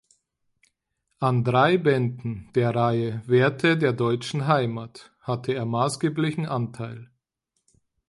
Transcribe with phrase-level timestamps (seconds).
[1.19, 7.11] An drei Bänden der Reihe "Werte der deutschen Heimat" hatte er maßgeblichen Anteil.